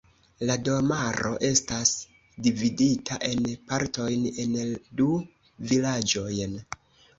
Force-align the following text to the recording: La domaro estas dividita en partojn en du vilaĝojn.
La 0.49 0.53
domaro 0.69 1.33
estas 1.49 1.91
dividita 2.47 3.19
en 3.29 3.47
partojn 3.73 4.27
en 4.47 4.59
du 5.03 5.09
vilaĝojn. 5.75 6.61